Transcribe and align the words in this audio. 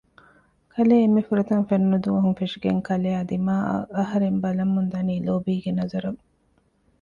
ކަލޭ 0.73 0.95
އެންމެ 1.01 1.21
ފުރަތަމަ 1.27 1.63
ފެނުނު 1.69 1.97
ދުވަހުން 2.05 2.37
ފެށިގެން 2.39 2.81
ކަލެއާ 2.87 3.19
ދިމާއަށް 3.29 3.85
އަހަރެން 3.97 4.39
ބަލަމުންދަނީ 4.43 5.15
ލޯބީގެ 5.25 5.71
ނަޒަރުން 5.77 6.19